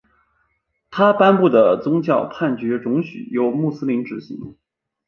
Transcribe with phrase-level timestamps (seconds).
[0.89, 4.55] 他所颁布的宗教判决准许由穆斯林执行。